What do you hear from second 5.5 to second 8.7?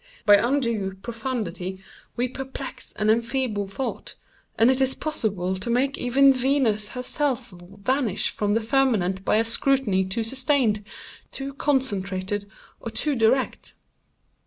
to make even Venus herself vanish from the